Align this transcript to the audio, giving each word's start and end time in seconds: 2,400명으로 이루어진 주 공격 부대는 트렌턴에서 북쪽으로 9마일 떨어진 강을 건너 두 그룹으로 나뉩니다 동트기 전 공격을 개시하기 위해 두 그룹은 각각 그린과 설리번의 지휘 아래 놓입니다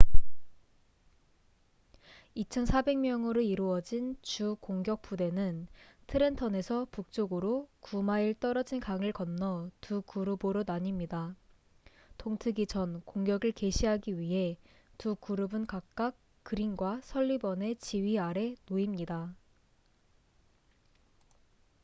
2,400명으로 2.37 3.45
이루어진 3.45 4.17
주 4.23 4.57
공격 4.59 5.03
부대는 5.03 5.67
트렌턴에서 6.07 6.87
북쪽으로 6.89 7.69
9마일 7.83 8.39
떨어진 8.39 8.79
강을 8.79 9.11
건너 9.11 9.69
두 9.79 10.01
그룹으로 10.01 10.63
나뉩니다 10.63 11.35
동트기 12.17 12.65
전 12.65 13.01
공격을 13.01 13.51
개시하기 13.51 14.17
위해 14.17 14.57
두 14.97 15.13
그룹은 15.13 15.67
각각 15.67 16.15
그린과 16.41 17.01
설리번의 17.03 17.75
지휘 17.75 18.17
아래 18.17 18.55
놓입니다 18.67 19.35